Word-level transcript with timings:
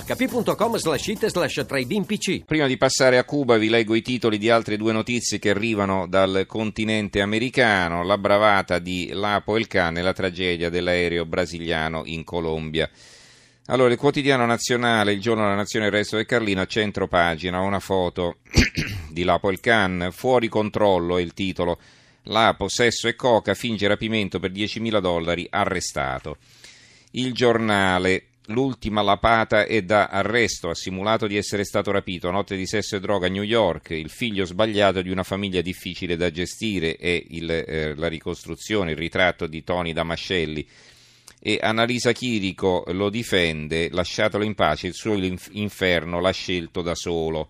hp.com 0.00 0.76
slash 0.76 1.08
it 1.08 1.26
slash 1.26 1.64
trading 1.66 2.04
pc. 2.04 2.44
Prima 2.44 2.66
di 2.66 2.76
passare 2.76 3.16
a 3.16 3.24
Cuba 3.24 3.56
vi 3.56 3.68
leggo 3.68 3.94
i 3.94 4.02
titoli 4.02 4.38
di 4.38 4.50
altre 4.50 4.76
due 4.76 4.92
notizie 4.92 5.38
che 5.38 5.50
arrivano 5.50 6.08
dal 6.08 6.46
continente 6.48 7.20
americano, 7.20 8.02
la 8.02 8.18
bravata 8.18 8.80
di 8.80 9.10
Lapo 9.12 9.56
El 9.56 9.68
Can 9.68 9.98
e 9.98 10.02
la 10.02 10.12
tragedia 10.12 10.68
dell'aereo 10.68 11.24
brasiliano 11.26 12.02
in 12.06 12.24
Colombia. 12.24 12.90
Allora, 13.66 13.92
il 13.92 13.98
quotidiano 13.98 14.44
nazionale, 14.44 15.12
il 15.12 15.20
giorno 15.20 15.44
della 15.44 15.54
nazione, 15.54 15.86
il 15.86 15.92
resto 15.92 16.16
del 16.16 16.26
Carlino, 16.26 16.60
a 16.60 16.66
centro 16.66 17.06
pagina, 17.06 17.60
una 17.60 17.80
foto 17.80 18.38
di 19.08 19.22
Lapo 19.22 19.48
El 19.48 19.60
Can, 19.60 20.08
fuori 20.10 20.48
controllo 20.48 21.18
è 21.18 21.22
il 21.22 21.34
titolo. 21.34 21.78
Lapo, 22.24 22.68
sesso 22.68 23.06
e 23.06 23.14
coca, 23.14 23.54
finge 23.54 23.86
rapimento 23.86 24.40
per 24.40 24.50
10.000 24.50 24.98
dollari, 24.98 25.46
arrestato. 25.48 26.38
Il 27.12 27.32
giornale, 27.32 28.24
L'ultima 28.48 29.00
lapata 29.00 29.64
è 29.64 29.80
da 29.80 30.08
arresto, 30.08 30.68
ha 30.68 30.74
simulato 30.74 31.26
di 31.26 31.38
essere 31.38 31.64
stato 31.64 31.90
rapito, 31.90 32.30
notte 32.30 32.56
di 32.56 32.66
sesso 32.66 32.94
e 32.94 33.00
droga 33.00 33.26
a 33.26 33.30
New 33.30 33.42
York, 33.42 33.90
il 33.90 34.10
figlio 34.10 34.44
sbagliato 34.44 35.00
di 35.00 35.08
una 35.08 35.22
famiglia 35.22 35.62
difficile 35.62 36.14
da 36.14 36.30
gestire 36.30 36.96
è 36.96 37.24
eh, 37.26 37.94
la 37.94 38.06
ricostruzione, 38.06 38.90
il 38.90 38.98
ritratto 38.98 39.46
di 39.46 39.64
Tony 39.64 39.94
Damascelli 39.94 40.66
e 41.40 41.58
Annalisa 41.58 42.12
Chirico 42.12 42.84
lo 42.88 43.08
difende, 43.08 43.88
lasciatelo 43.90 44.44
in 44.44 44.54
pace, 44.54 44.88
il 44.88 44.94
suo 44.94 45.14
inferno 45.52 46.20
l'ha 46.20 46.32
scelto 46.32 46.82
da 46.82 46.94
solo. 46.94 47.48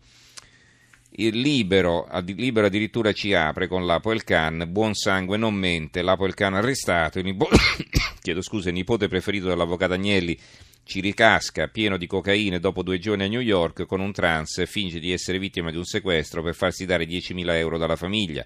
Il 1.16 1.38
libero, 1.38 2.08
libero 2.24 2.66
addirittura 2.66 3.12
ci 3.12 3.34
apre 3.34 3.66
con 3.66 3.84
l'Apo 3.84 4.12
El 4.12 4.22
Khan, 4.22 4.66
buon 4.68 4.94
sangue 4.94 5.36
non 5.36 5.54
mente, 5.54 6.02
l'Apo 6.02 6.24
El 6.24 6.34
Khan 6.34 6.54
arrestato, 6.54 7.18
il 7.18 7.24
nipote, 7.24 7.56
chiedo 8.22 8.42
scusa, 8.42 8.68
il 8.68 8.74
nipote 8.74 9.08
preferito 9.08 9.46
dell'avvocato 9.46 9.92
Agnelli 9.92 10.38
ci 10.84 11.00
ricasca 11.00 11.68
pieno 11.68 11.96
di 11.96 12.06
cocaina 12.06 12.58
dopo 12.58 12.82
due 12.82 12.98
giorni 12.98 13.24
a 13.24 13.28
New 13.28 13.40
York 13.40 13.86
con 13.86 14.00
un 14.00 14.12
trans 14.12 14.64
finge 14.66 15.00
di 15.00 15.12
essere 15.12 15.38
vittima 15.38 15.70
di 15.70 15.78
un 15.78 15.84
sequestro 15.84 16.42
per 16.42 16.54
farsi 16.54 16.84
dare 16.84 17.06
10.000 17.06 17.56
euro 17.56 17.78
dalla 17.78 17.96
famiglia. 17.96 18.44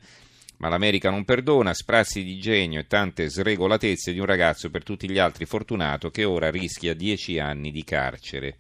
Ma 0.59 0.69
l'America 0.69 1.11
non 1.11 1.25
perdona, 1.25 1.75
sprazzi 1.75 2.25
di 2.25 2.39
genio 2.39 2.81
e 2.81 2.87
tante 2.87 3.29
sregolatezze 3.29 4.13
di 4.13 4.19
un 4.19 4.27
ragazzo 4.27 4.71
per 4.71 4.83
tutti 4.83 5.09
gli 5.09 5.19
altri 5.19 5.47
fortunato 5.47 6.11
che 6.11 6.25
ora 6.25 6.51
rischia 6.51 6.95
10 6.95 7.39
anni 7.39 7.71
di 7.71 7.85
carcere. 7.85 8.59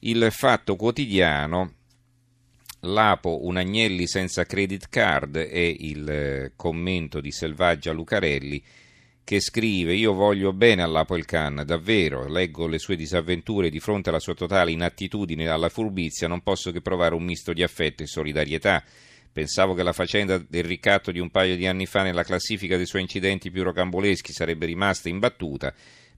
Il 0.00 0.28
fatto 0.30 0.76
quotidiano 0.76 1.72
Lapo 2.80 3.44
un 3.46 3.56
Agnelli 3.56 4.06
senza 4.06 4.44
credit 4.44 4.88
card 4.88 5.36
è 5.36 5.58
il 5.58 6.08
eh, 6.08 6.52
commento 6.54 7.20
di 7.20 7.32
Selvaggia 7.32 7.92
Lucarelli 7.92 8.62
che 9.26 9.40
scrive 9.40 9.92
io 9.92 10.12
voglio 10.12 10.52
bene 10.52 10.82
all'Apple 10.82 11.24
Khan, 11.24 11.64
davvero, 11.66 12.28
leggo 12.28 12.68
le 12.68 12.78
sue 12.78 12.94
disavventure 12.94 13.70
di 13.70 13.80
fronte 13.80 14.10
alla 14.10 14.20
sua 14.20 14.34
totale 14.34 14.70
inattitudine 14.70 15.42
e 15.42 15.48
alla 15.48 15.68
furbizia, 15.68 16.28
non 16.28 16.42
posso 16.42 16.70
che 16.70 16.80
provare 16.80 17.16
un 17.16 17.24
misto 17.24 17.52
di 17.52 17.64
affetto 17.64 18.04
e 18.04 18.06
solidarietà. 18.06 18.84
Pensavo 19.32 19.74
che 19.74 19.82
la 19.82 19.92
faccenda 19.92 20.38
del 20.38 20.62
ricatto 20.62 21.10
di 21.10 21.18
un 21.18 21.30
paio 21.30 21.56
di 21.56 21.66
anni 21.66 21.86
fa 21.86 22.04
nella 22.04 22.22
classifica 22.22 22.76
dei 22.76 22.86
suoi 22.86 23.02
incidenti 23.02 23.50
più 23.50 23.64
rocamboleschi 23.64 24.32
sarebbe 24.32 24.66
rimasta 24.66 25.08
imbattuta. 25.08 25.74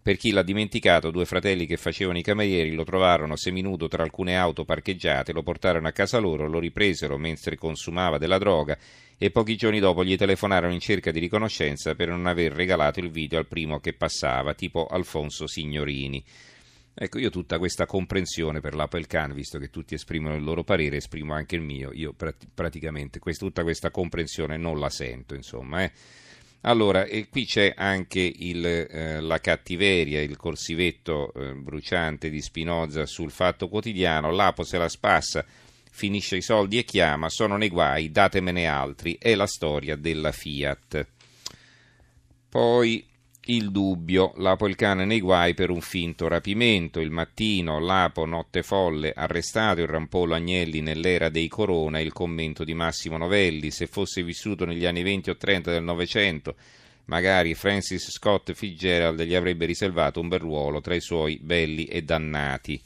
Per 0.09 0.17
chi 0.17 0.31
l'ha 0.31 0.43
dimenticato, 0.43 1.11
due 1.11 1.27
fratelli 1.27 1.67
che 1.67 1.77
facevano 1.77 2.17
i 2.17 2.23
camerieri 2.23 2.73
lo 2.73 2.83
trovarono 2.83 3.37
seminudo 3.37 3.89
tra 3.89 4.03
alcune 4.03 4.39
auto 4.39 4.65
parcheggiate, 4.65 5.35
lo 5.35 5.43
portarono 5.43 5.87
a 5.87 5.93
casa 5.93 6.17
loro, 6.17 6.49
lo 6.49 6.59
ripresero 6.59 7.19
mentre 7.19 7.57
consumava 7.57 8.17
della 8.17 8.39
droga 8.39 8.79
e 9.19 9.31
pochi 9.31 9.55
giorni 9.55 9.81
dopo 9.81 10.03
gli 10.03 10.17
telefonarono 10.17 10.73
in 10.73 10.81
cerca 10.81 11.11
di 11.11 11.19
riconoscenza 11.19 11.95
per 11.95 12.09
non 12.09 12.25
aver 12.25 12.53
regalato 12.53 13.01
il 13.01 13.11
video 13.11 13.39
al 13.39 13.49
primo 13.49 13.81
che 13.81 13.93
passava, 13.93 14.55
tipo 14.55 14.87
Alfonso 14.87 15.47
Signorini. 15.47 16.25
Ecco, 16.95 17.19
io 17.19 17.29
tutta 17.29 17.59
questa 17.59 17.85
comprensione 17.85 18.61
per 18.61 18.75
l'Apple 18.75 19.07
Can, 19.07 19.35
visto 19.35 19.59
che 19.59 19.69
tutti 19.69 19.93
esprimono 19.93 20.37
il 20.37 20.43
loro 20.43 20.65
parere, 20.65 20.97
esprimo 20.97 21.35
anche 21.35 21.55
il 21.55 21.61
mio, 21.61 21.91
io 21.93 22.15
praticamente 22.55 23.19
questa, 23.19 23.45
tutta 23.45 23.63
questa 23.63 23.91
comprensione 23.91 24.57
non 24.57 24.81
la 24.81 24.89
sento, 24.89 25.35
insomma. 25.35 25.83
Eh. 25.83 25.93
Allora, 26.63 27.05
e 27.05 27.29
qui 27.29 27.45
c'è 27.45 27.73
anche 27.77 28.21
il, 28.21 28.67
eh, 28.67 29.21
la 29.21 29.39
cattiveria, 29.39 30.21
il 30.21 30.37
corsivetto 30.37 31.33
eh, 31.33 31.55
bruciante 31.55 32.31
di 32.31 32.41
Spinoza 32.41 33.07
sul 33.07 33.31
Fatto 33.31 33.69
Quotidiano, 33.69 34.33
l'Apo 34.33 34.65
se 34.65 34.77
la 34.77 34.89
spassa 34.89 35.45
finisce 35.91 36.37
i 36.37 36.43
soldi 36.43 36.79
e 36.79 36.85
chiama, 36.85 37.29
sono 37.29 37.57
nei 37.57 37.69
guai, 37.69 38.11
datemene 38.11 38.67
altri, 38.67 39.17
è 39.21 39.35
la 39.35 39.47
storia 39.47 39.97
della 39.97 40.33
Fiat. 40.33 41.07
Poi 42.49 43.07
il 43.51 43.71
dubbio, 43.71 44.33
Lapo 44.37 44.67
il 44.69 44.75
cane 44.75 45.05
nei 45.05 45.21
guai 45.21 45.55
per 45.55 45.71
un 45.71 45.81
finto 45.81 46.29
rapimento, 46.29 47.01
il 47.01 47.11
mattino, 47.11 47.79
Lapo, 47.79 48.27
notte 48.27 48.63
folle, 48.63 49.13
arrestato 49.15 49.81
il 49.81 49.87
rampollo 49.87 50.35
Agnelli 50.35 50.81
nell'era 50.81 51.31
dei 51.31 51.49
Corona, 51.49 51.99
il 52.01 52.13
commento 52.13 52.65
di 52.65 52.75
Massimo 52.75 53.17
Novelli, 53.17 53.71
se 53.71 53.87
fosse 53.87 54.23
vissuto 54.23 54.67
negli 54.67 54.85
anni 54.85 55.03
20 55.03 55.31
o 55.31 55.37
30 55.37 55.71
del 55.71 55.83
Novecento, 55.83 56.57
magari 57.07 57.55
Francis 57.55 58.11
Scott 58.11 58.53
Fitzgerald 58.53 59.23
gli 59.23 59.35
avrebbe 59.35 59.65
riservato 59.65 60.21
un 60.21 60.29
bel 60.29 60.41
ruolo 60.41 60.83
tra 60.83 60.95
i 60.95 61.01
suoi 61.01 61.39
belli 61.41 61.87
e 61.87 62.03
dannati. 62.03 62.79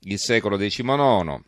Il 0.00 0.18
secolo 0.18 0.56
XIX, 0.56 1.42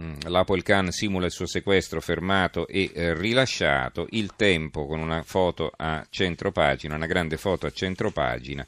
Mm, 0.00 0.14
L'Apple 0.26 0.62
Khan 0.62 0.92
simula 0.92 1.26
il 1.26 1.32
suo 1.32 1.46
sequestro 1.46 2.00
fermato 2.00 2.68
e 2.68 2.90
eh, 2.94 3.14
rilasciato, 3.14 4.06
il 4.10 4.34
tempo 4.36 4.86
con 4.86 5.00
una 5.00 5.22
foto 5.22 5.72
a 5.74 6.06
centro 6.08 6.52
pagina, 6.52 6.94
una 6.94 7.06
grande 7.06 7.36
foto 7.36 7.66
a 7.66 7.72
centro 7.72 8.12
pagina. 8.12 8.64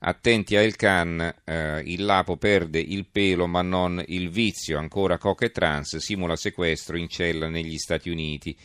Attenti 0.00 0.56
a 0.56 0.62
El 0.62 0.76
Khan, 0.76 1.34
eh, 1.44 1.82
il 1.84 2.04
Lapo 2.04 2.36
perde 2.36 2.78
il 2.78 3.06
pelo 3.10 3.46
ma 3.46 3.62
non 3.62 4.02
il 4.06 4.30
vizio, 4.30 4.78
ancora 4.78 5.18
coca 5.18 5.44
e 5.44 5.50
trans, 5.50 5.96
simula 5.96 6.36
sequestro 6.36 6.96
in 6.96 7.08
cella 7.08 7.48
negli 7.48 7.76
Stati 7.76 8.08
Uniti. 8.08 8.56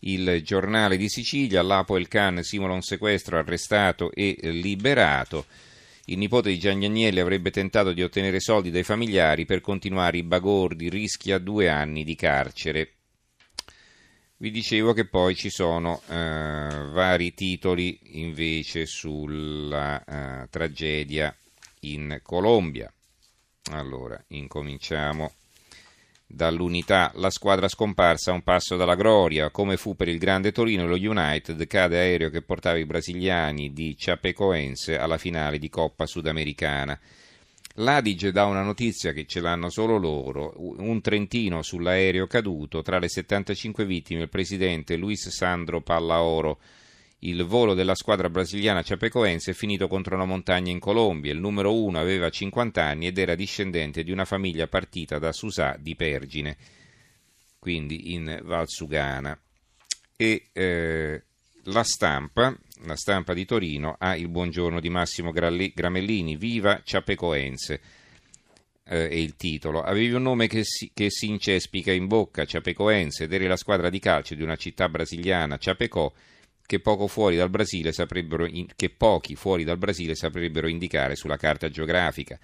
Il 0.00 0.42
giornale 0.44 0.98
di 0.98 1.08
Sicilia, 1.08 1.62
Lapo 1.62 1.96
El 1.96 2.06
Khan 2.06 2.42
simula 2.42 2.74
un 2.74 2.82
sequestro, 2.82 3.38
arrestato 3.38 4.12
e 4.12 4.36
liberato. 4.42 5.46
Il 6.06 6.18
nipote 6.18 6.50
di 6.50 6.58
Gianni 6.58 6.84
Agnelli 6.84 7.18
avrebbe 7.18 7.50
tentato 7.50 7.92
di 7.92 8.02
ottenere 8.02 8.38
soldi 8.38 8.70
dai 8.70 8.82
familiari 8.82 9.46
per 9.46 9.62
continuare 9.62 10.18
i 10.18 10.22
bagordi, 10.22 10.90
rischia 10.90 11.38
due 11.38 11.70
anni 11.70 12.04
di 12.04 12.14
carcere. 12.14 12.92
Vi 14.36 14.50
dicevo 14.50 14.92
che 14.92 15.06
poi 15.06 15.34
ci 15.34 15.48
sono 15.48 16.02
eh, 16.08 16.14
vari 16.92 17.32
titoli 17.32 17.98
invece 18.20 18.84
sulla 18.84 20.04
eh, 20.04 20.48
tragedia 20.50 21.34
in 21.80 22.20
Colombia. 22.22 22.92
Allora, 23.70 24.22
incominciamo 24.28 25.32
dall'unità. 26.34 27.10
La 27.14 27.30
squadra 27.30 27.68
scomparsa 27.68 28.30
a 28.30 28.34
un 28.34 28.42
passo 28.42 28.76
dalla 28.76 28.94
gloria, 28.94 29.50
come 29.50 29.76
fu 29.76 29.94
per 29.94 30.08
il 30.08 30.18
grande 30.18 30.52
Torino 30.52 30.86
lo 30.86 30.96
United, 30.96 31.66
cade 31.66 31.98
aereo 31.98 32.30
che 32.30 32.42
portava 32.42 32.78
i 32.78 32.84
brasiliani 32.84 33.72
di 33.72 33.94
Chapecoense 33.98 34.98
alla 34.98 35.18
finale 35.18 35.58
di 35.58 35.68
Coppa 35.68 36.06
Sudamericana. 36.06 36.98
L'Adige 37.78 38.30
dà 38.30 38.44
una 38.44 38.62
notizia 38.62 39.12
che 39.12 39.26
ce 39.26 39.40
l'hanno 39.40 39.68
solo 39.68 39.96
loro, 39.96 40.54
un 40.56 41.00
trentino 41.00 41.60
sull'aereo 41.62 42.28
caduto, 42.28 42.82
tra 42.82 42.98
le 42.98 43.08
75 43.08 43.84
vittime 43.84 44.22
il 44.22 44.28
presidente 44.28 44.96
Luis 44.96 45.28
Sandro 45.30 45.80
Pallaoro, 45.80 46.60
il 47.24 47.44
volo 47.44 47.74
della 47.74 47.94
squadra 47.94 48.28
brasiliana 48.28 48.82
Chapecoense 48.82 49.52
è 49.52 49.54
finito 49.54 49.88
contro 49.88 50.14
una 50.14 50.26
montagna 50.26 50.70
in 50.70 50.78
Colombia. 50.78 51.32
Il 51.32 51.38
numero 51.38 51.74
uno 51.74 51.98
aveva 51.98 52.28
50 52.28 52.82
anni 52.82 53.06
ed 53.06 53.18
era 53.18 53.34
discendente 53.34 54.02
di 54.02 54.10
una 54.10 54.24
famiglia 54.24 54.66
partita 54.66 55.18
da 55.18 55.32
Susà 55.32 55.76
di 55.78 55.94
Pergine, 55.96 56.56
quindi 57.58 58.12
in 58.12 58.40
Valsugana. 58.42 59.38
E 60.16 60.48
eh, 60.52 61.22
la 61.64 61.82
stampa, 61.82 62.54
la 62.84 62.96
stampa 62.96 63.32
di 63.32 63.46
Torino, 63.46 63.96
ha 63.98 64.16
il 64.16 64.28
buongiorno 64.28 64.78
di 64.78 64.90
Massimo 64.90 65.32
Gramellini, 65.32 66.36
Viva 66.36 66.82
Chapecoense. 66.84 67.80
Eh, 68.86 69.08
è 69.08 69.14
il 69.14 69.34
titolo. 69.36 69.80
Avevi 69.80 70.12
un 70.12 70.22
nome 70.22 70.46
che 70.46 70.62
si, 70.62 70.90
che 70.92 71.08
si 71.08 71.28
incespica 71.28 71.90
in 71.90 72.06
bocca, 72.06 72.44
Chapecoense, 72.44 73.24
ed 73.24 73.32
eri 73.32 73.46
la 73.46 73.56
squadra 73.56 73.88
di 73.88 73.98
calcio 73.98 74.34
di 74.34 74.42
una 74.42 74.56
città 74.56 74.90
brasiliana, 74.90 75.56
Chapecó, 75.58 76.12
che, 76.66 76.80
in, 78.48 78.66
che 78.74 78.90
pochi 78.90 79.34
fuori 79.34 79.64
dal 79.64 79.78
Brasile 79.78 80.14
saprebbero 80.14 80.68
indicare 80.68 81.16
sulla 81.16 81.36
carta 81.36 81.68
geografica. 81.68 82.38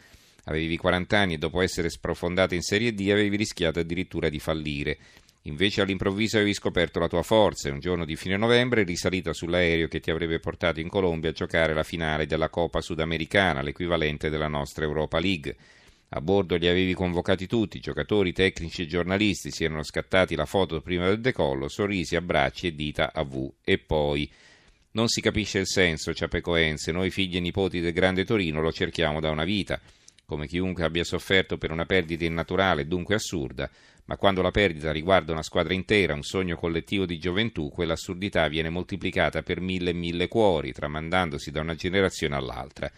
Avevi 0.44 0.76
40 0.76 1.18
anni 1.18 1.34
e 1.34 1.38
dopo 1.38 1.60
essere 1.60 1.90
sprofondato 1.90 2.54
in 2.54 2.62
Serie 2.62 2.94
D 2.94 3.08
avevi 3.10 3.36
rischiato 3.36 3.78
addirittura 3.78 4.28
di 4.28 4.38
fallire. 4.38 4.98
Invece 5.44 5.80
all'improvviso 5.80 6.36
avevi 6.36 6.52
scoperto 6.52 6.98
la 6.98 7.08
tua 7.08 7.22
forza 7.22 7.68
e 7.68 7.72
un 7.72 7.80
giorno 7.80 8.04
di 8.04 8.14
fine 8.14 8.36
novembre 8.36 8.82
risalita 8.82 9.32
sull'aereo 9.32 9.88
che 9.88 10.00
ti 10.00 10.10
avrebbe 10.10 10.38
portato 10.38 10.80
in 10.80 10.88
Colombia 10.88 11.30
a 11.30 11.34
giocare 11.34 11.72
la 11.72 11.82
finale 11.82 12.26
della 12.26 12.50
Coppa 12.50 12.82
Sudamericana, 12.82 13.62
l'equivalente 13.62 14.28
della 14.28 14.48
nostra 14.48 14.84
Europa 14.84 15.18
League. 15.18 15.56
A 16.12 16.20
bordo 16.20 16.56
li 16.56 16.66
avevi 16.66 16.92
convocati 16.92 17.46
tutti, 17.46 17.78
giocatori, 17.78 18.32
tecnici 18.32 18.82
e 18.82 18.86
giornalisti, 18.86 19.52
si 19.52 19.62
erano 19.62 19.84
scattati 19.84 20.34
la 20.34 20.44
foto 20.44 20.80
prima 20.80 21.06
del 21.06 21.20
decollo, 21.20 21.68
sorrisi, 21.68 22.16
abbracci 22.16 22.66
e 22.66 22.74
dita 22.74 23.12
a 23.12 23.22
V. 23.22 23.52
E 23.62 23.78
poi... 23.78 24.30
Non 24.92 25.06
si 25.06 25.20
capisce 25.20 25.60
il 25.60 25.68
senso, 25.68 26.12
Ciapecoense, 26.12 26.90
noi 26.90 27.10
figli 27.10 27.36
e 27.36 27.40
nipoti 27.40 27.78
del 27.78 27.92
grande 27.92 28.24
Torino 28.24 28.60
lo 28.60 28.72
cerchiamo 28.72 29.20
da 29.20 29.30
una 29.30 29.44
vita. 29.44 29.80
Come 30.26 30.48
chiunque 30.48 30.82
abbia 30.82 31.04
sofferto 31.04 31.58
per 31.58 31.70
una 31.70 31.86
perdita 31.86 32.24
innaturale 32.24 32.88
dunque 32.88 33.14
assurda, 33.14 33.70
ma 34.06 34.16
quando 34.16 34.42
la 34.42 34.50
perdita 34.50 34.90
riguarda 34.90 35.30
una 35.30 35.44
squadra 35.44 35.74
intera, 35.74 36.14
un 36.14 36.24
sogno 36.24 36.56
collettivo 36.56 37.06
di 37.06 37.20
gioventù, 37.20 37.70
quell'assurdità 37.70 38.48
viene 38.48 38.68
moltiplicata 38.68 39.44
per 39.44 39.60
mille 39.60 39.90
e 39.90 39.94
mille 39.94 40.26
cuori, 40.26 40.72
tramandandosi 40.72 41.52
da 41.52 41.60
una 41.60 41.76
generazione 41.76 42.34
all'altra. 42.34 42.90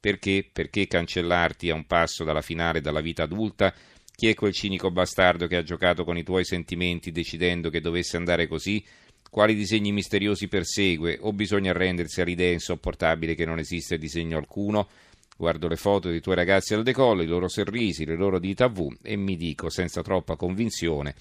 Perché? 0.00 0.48
Perché 0.50 0.86
cancellarti 0.86 1.68
a 1.68 1.74
un 1.74 1.84
passo 1.86 2.24
dalla 2.24 2.40
finale 2.40 2.80
dalla 2.80 3.02
vita 3.02 3.24
adulta? 3.24 3.74
Chi 4.16 4.28
è 4.28 4.34
quel 4.34 4.54
cinico 4.54 4.90
bastardo 4.90 5.46
che 5.46 5.56
ha 5.56 5.62
giocato 5.62 6.04
con 6.04 6.16
i 6.16 6.22
tuoi 6.22 6.44
sentimenti 6.44 7.12
decidendo 7.12 7.68
che 7.68 7.82
dovesse 7.82 8.16
andare 8.16 8.46
così? 8.46 8.82
Quali 9.28 9.54
disegni 9.54 9.92
misteriosi 9.92 10.48
persegue? 10.48 11.18
O 11.20 11.32
bisogna 11.34 11.70
arrendersi 11.70 12.20
all'idea 12.20 12.52
insopportabile 12.52 13.34
che 13.34 13.44
non 13.44 13.58
esiste 13.58 13.98
disegno 13.98 14.38
alcuno? 14.38 14.88
Guardo 15.36 15.68
le 15.68 15.76
foto 15.76 16.08
dei 16.08 16.20
tuoi 16.20 16.34
ragazzi 16.34 16.74
al 16.74 16.82
decollo, 16.82 17.22
i 17.22 17.26
loro 17.26 17.48
sorrisi, 17.48 18.04
le 18.04 18.16
loro 18.16 18.38
dita 18.38 18.68
V 18.68 18.96
e 19.02 19.16
mi 19.16 19.36
dico 19.36 19.68
senza 19.68 20.02
troppa 20.02 20.36
convinzione 20.36 21.14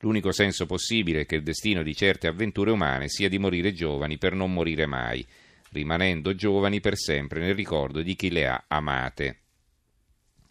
l'unico 0.00 0.30
senso 0.32 0.66
possibile 0.66 1.22
è 1.22 1.26
che 1.26 1.36
il 1.36 1.42
destino 1.42 1.82
di 1.82 1.94
certe 1.94 2.26
avventure 2.26 2.70
umane 2.70 3.08
sia 3.08 3.28
di 3.28 3.38
morire 3.38 3.72
giovani 3.72 4.18
per 4.18 4.34
non 4.34 4.52
morire 4.52 4.86
mai, 4.86 5.26
rimanendo 5.76 6.34
giovani 6.34 6.80
per 6.80 6.96
sempre 6.96 7.40
nel 7.40 7.54
ricordo 7.54 8.00
di 8.02 8.16
chi 8.16 8.30
le 8.30 8.48
ha 8.48 8.64
amate. 8.66 9.42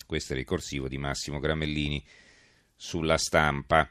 Questo 0.06 0.34
è 0.34 0.36
il 0.36 0.42
ricorsivo 0.42 0.88
di 0.88 1.00
Massimo 1.00 1.40
Gramellini 1.40 2.06
sulla 2.76 3.18
stampa. 3.18 3.84